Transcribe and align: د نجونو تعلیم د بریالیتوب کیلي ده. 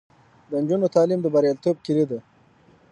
د 0.49 0.51
نجونو 0.61 0.87
تعلیم 0.95 1.19
د 1.23 1.27
بریالیتوب 1.33 1.75
کیلي 1.85 2.05
ده. 2.11 2.19